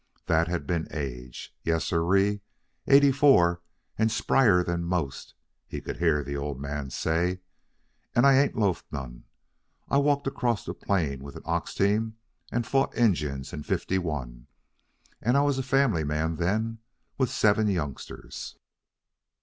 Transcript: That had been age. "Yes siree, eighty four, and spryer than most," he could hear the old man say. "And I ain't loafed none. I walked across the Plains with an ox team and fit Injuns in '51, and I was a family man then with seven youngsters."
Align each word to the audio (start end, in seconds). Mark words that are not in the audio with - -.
That 0.25 0.47
had 0.47 0.65
been 0.65 0.87
age. 0.89 1.53
"Yes 1.63 1.85
siree, 1.85 2.41
eighty 2.87 3.11
four, 3.11 3.61
and 3.99 4.11
spryer 4.11 4.63
than 4.63 4.83
most," 4.83 5.35
he 5.67 5.79
could 5.79 5.97
hear 5.97 6.23
the 6.23 6.35
old 6.35 6.59
man 6.59 6.89
say. 6.89 7.41
"And 8.15 8.25
I 8.25 8.35
ain't 8.35 8.55
loafed 8.57 8.91
none. 8.91 9.25
I 9.89 9.99
walked 9.99 10.25
across 10.25 10.65
the 10.65 10.73
Plains 10.73 11.21
with 11.21 11.35
an 11.35 11.43
ox 11.45 11.75
team 11.75 12.17
and 12.51 12.65
fit 12.65 12.89
Injuns 12.95 13.53
in 13.53 13.61
'51, 13.61 14.47
and 15.21 15.37
I 15.37 15.41
was 15.41 15.59
a 15.59 15.61
family 15.61 16.03
man 16.03 16.37
then 16.37 16.79
with 17.19 17.29
seven 17.29 17.67
youngsters." 17.67 18.57